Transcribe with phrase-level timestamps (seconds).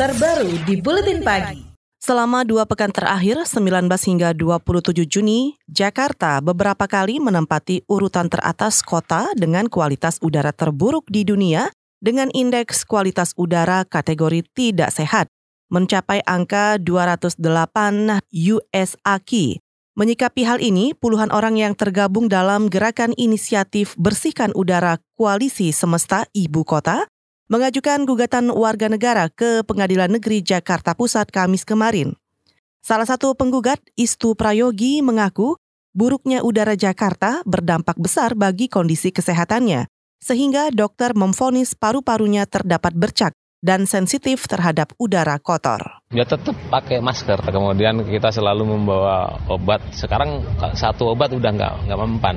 [0.00, 1.60] terbaru di Buletin Pagi.
[2.00, 9.28] Selama dua pekan terakhir, 19 hingga 27 Juni, Jakarta beberapa kali menempati urutan teratas kota
[9.36, 11.68] dengan kualitas udara terburuk di dunia
[12.00, 15.28] dengan indeks kualitas udara kategori tidak sehat,
[15.68, 18.24] mencapai angka 208
[18.56, 19.60] US AKI.
[20.00, 26.64] Menyikapi hal ini, puluhan orang yang tergabung dalam gerakan inisiatif Bersihkan Udara Koalisi Semesta Ibu
[26.64, 27.04] Kota
[27.50, 32.14] mengajukan gugatan warga negara ke Pengadilan Negeri Jakarta Pusat Kamis kemarin.
[32.78, 35.58] Salah satu penggugat, Istu Prayogi, mengaku
[35.90, 39.90] buruknya udara Jakarta berdampak besar bagi kondisi kesehatannya,
[40.22, 46.00] sehingga dokter memfonis paru-parunya terdapat bercak dan sensitif terhadap udara kotor.
[46.10, 49.84] Ya tetap pakai masker, kemudian kita selalu membawa obat.
[49.92, 50.42] Sekarang
[50.74, 52.36] satu obat udah nggak nggak mempan.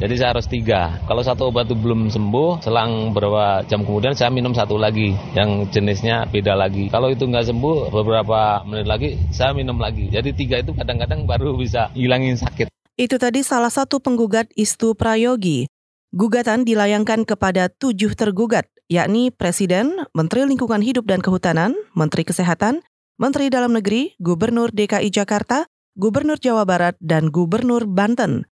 [0.00, 0.96] Jadi saya harus tiga.
[1.04, 5.68] Kalau satu obat itu belum sembuh, selang beberapa jam kemudian saya minum satu lagi yang
[5.68, 6.88] jenisnya beda lagi.
[6.88, 10.08] Kalau itu nggak sembuh, beberapa menit lagi saya minum lagi.
[10.08, 12.72] Jadi tiga itu kadang-kadang baru bisa hilangin sakit.
[12.96, 15.68] Itu tadi salah satu penggugat Istu Prayogi.
[16.10, 22.82] Gugatan dilayangkan kepada tujuh tergugat, yakni Presiden, Menteri Lingkungan Hidup dan Kehutanan, Menteri Kesehatan,
[23.22, 28.50] Menteri Dalam Negeri, Gubernur DKI Jakarta, Gubernur Jawa Barat, dan Gubernur Banten.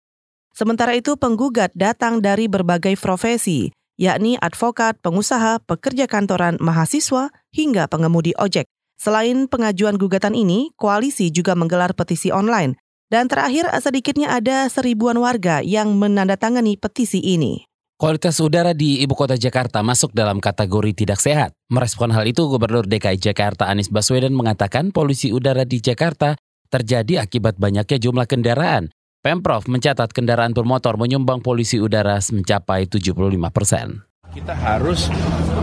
[0.57, 3.69] Sementara itu penggugat datang dari berbagai profesi,
[4.01, 8.65] yakni advokat, pengusaha, pekerja kantoran, mahasiswa, hingga pengemudi ojek.
[8.97, 12.77] Selain pengajuan gugatan ini, koalisi juga menggelar petisi online.
[13.09, 17.69] Dan terakhir, sedikitnya ada seribuan warga yang menandatangani petisi ini.
[17.94, 21.52] Kualitas udara di ibu kota Jakarta masuk dalam kategori tidak sehat.
[21.72, 26.35] Merespon hal itu, Gubernur DKI Jakarta Anies Baswedan mengatakan polusi udara di Jakarta
[26.67, 28.89] terjadi akibat banyaknya jumlah kendaraan
[29.23, 33.16] Pemprov mencatat kendaraan bermotor menyumbang polusi udara mencapai 75
[33.55, 34.03] persen.
[34.35, 35.07] Kita harus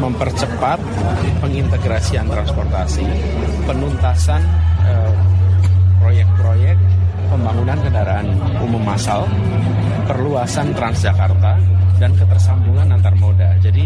[0.01, 0.81] mempercepat
[1.45, 3.05] pengintegrasian transportasi,
[3.69, 4.41] penuntasan
[4.81, 5.13] eh,
[6.01, 6.77] proyek-proyek
[7.29, 8.33] pembangunan kendaraan
[8.65, 9.29] umum massal,
[10.09, 11.61] perluasan Transjakarta,
[12.01, 13.61] dan ketersambungan antar moda.
[13.61, 13.85] Jadi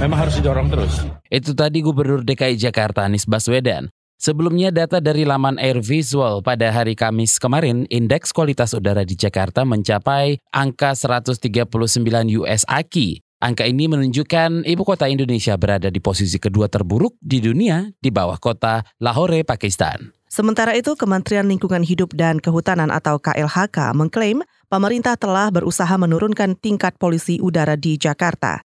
[0.00, 1.04] memang harus didorong terus.
[1.28, 3.92] Itu tadi Gubernur DKI Jakarta Anies Baswedan.
[4.20, 9.64] Sebelumnya data dari laman Air Visual pada hari Kamis kemarin, indeks kualitas udara di Jakarta
[9.64, 11.40] mencapai angka 139
[12.40, 13.20] US AKI.
[13.40, 18.36] Angka ini menunjukkan ibu kota Indonesia berada di posisi kedua terburuk di dunia di bawah
[18.36, 20.12] kota Lahore, Pakistan.
[20.28, 26.94] Sementara itu, Kementerian Lingkungan Hidup dan Kehutanan atau KLHK mengklaim pemerintah telah berusaha menurunkan tingkat
[26.96, 28.62] polusi udara di Jakarta.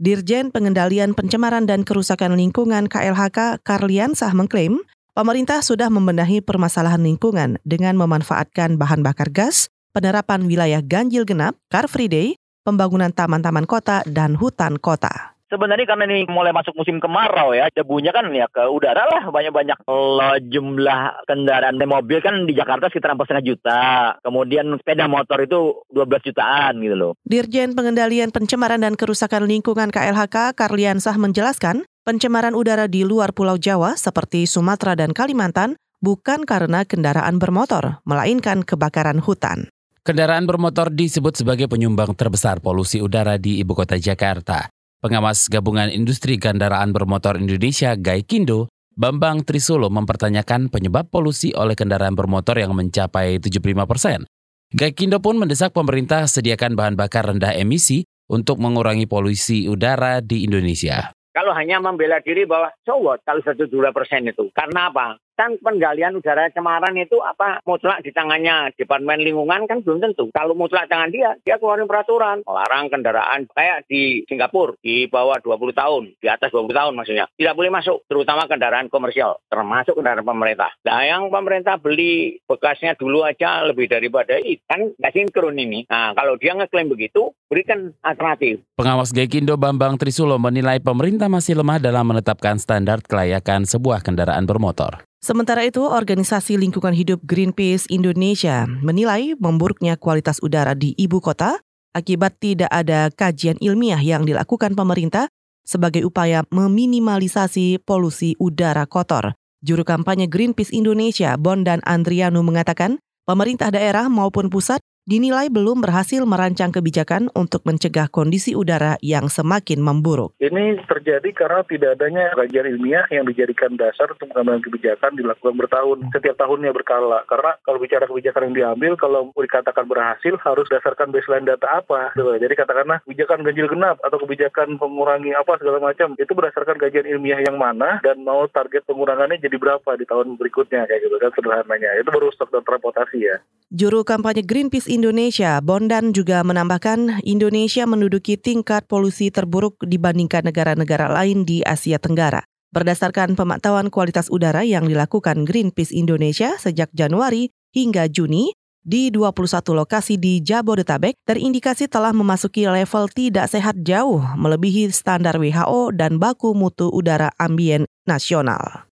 [0.00, 4.80] Dirjen Pengendalian Pencemaran dan Kerusakan Lingkungan KLHK Karliansah mengklaim
[5.12, 11.84] pemerintah sudah membenahi permasalahan lingkungan dengan memanfaatkan bahan bakar gas, penerapan wilayah ganjil genap, car
[11.84, 12.28] free day,
[12.64, 18.14] pembangunan taman-taman kota, dan hutan kota sebenarnya karena ini mulai masuk musim kemarau ya, debunya
[18.14, 19.82] kan ya ke udara lah banyak-banyak.
[19.84, 23.82] Kalau jumlah kendaraan mobil kan di Jakarta sekitar setengah juta.
[24.22, 27.12] Kemudian sepeda motor itu 12 jutaan gitu loh.
[27.26, 33.98] Dirjen Pengendalian Pencemaran dan Kerusakan Lingkungan KLHK Karliansah menjelaskan, pencemaran udara di luar Pulau Jawa
[33.98, 39.68] seperti Sumatera dan Kalimantan bukan karena kendaraan bermotor, melainkan kebakaran hutan.
[40.00, 44.72] Kendaraan bermotor disebut sebagai penyumbang terbesar polusi udara di ibu kota Jakarta.
[45.00, 52.60] Pengawas Gabungan Industri Kendaraan Bermotor Indonesia Gaikindo, Bambang Trisulo mempertanyakan penyebab polusi oleh kendaraan bermotor
[52.60, 54.28] yang mencapai 75 persen.
[54.76, 61.16] Gaikindo pun mendesak pemerintah sediakan bahan bakar rendah emisi untuk mengurangi polusi udara di Indonesia.
[61.32, 64.52] Kalau hanya membela diri bahwa so what kalau satu dua persen itu.
[64.52, 65.16] Karena apa?
[65.40, 70.28] Kan penggalian udara cemaran itu apa mutlak di tangannya Departemen Lingkungan kan belum tentu.
[70.36, 75.72] Kalau mutlak tangan dia, dia keluarin peraturan melarang kendaraan kayak di Singapura di bawah 20
[75.72, 77.24] tahun, di atas 20 tahun maksudnya.
[77.32, 80.76] Tidak boleh masuk, terutama kendaraan komersial, termasuk kendaraan pemerintah.
[80.84, 84.36] Nah yang pemerintah beli bekasnya dulu aja lebih daripada
[84.68, 85.88] kan nggak sinkron ini.
[85.88, 88.60] Nah kalau dia ngeklaim begitu, berikan alternatif.
[88.76, 95.09] Pengawas Gaikindo Bambang Trisulo menilai pemerintah masih lemah dalam menetapkan standar kelayakan sebuah kendaraan bermotor.
[95.20, 101.60] Sementara itu, organisasi lingkungan hidup Greenpeace Indonesia menilai memburuknya kualitas udara di ibu kota
[101.92, 105.28] akibat tidak ada kajian ilmiah yang dilakukan pemerintah
[105.60, 109.36] sebagai upaya meminimalisasi polusi udara kotor.
[109.60, 112.96] Juru kampanye Greenpeace Indonesia, Bondan Andrianu mengatakan,
[113.28, 119.80] pemerintah daerah maupun pusat dinilai belum berhasil merancang kebijakan untuk mencegah kondisi udara yang semakin
[119.80, 120.36] memburuk.
[120.36, 125.98] Ini terjadi karena tidak adanya kajian ilmiah yang dijadikan dasar untuk pengambilan kebijakan dilakukan bertahun,
[126.12, 127.24] setiap tahunnya berkala.
[127.24, 132.12] Karena kalau bicara kebijakan yang diambil, kalau dikatakan berhasil harus dasarkan baseline data apa.
[132.16, 137.40] Jadi katakanlah kebijakan ganjil genap atau kebijakan pengurangi apa segala macam, itu berdasarkan kajian ilmiah
[137.40, 141.96] yang mana dan mau target pengurangannya jadi berapa di tahun berikutnya kayak gitu kan sederhananya.
[141.98, 143.36] Itu baru stok dan transportasi ya.
[143.70, 151.46] Juru kampanye Greenpeace Indonesia, Bondan juga menambahkan Indonesia menduduki tingkat polusi terburuk dibandingkan negara-negara lain
[151.46, 152.42] di Asia Tenggara.
[152.74, 158.50] Berdasarkan pemantauan kualitas udara yang dilakukan Greenpeace Indonesia sejak Januari hingga Juni,
[158.82, 165.94] di 21 lokasi di Jabodetabek terindikasi telah memasuki level tidak sehat jauh melebihi standar WHO
[165.94, 168.90] dan baku mutu udara ambien nasional.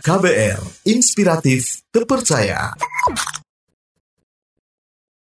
[0.00, 0.58] KBR,
[0.88, 2.72] inspiratif, terpercaya.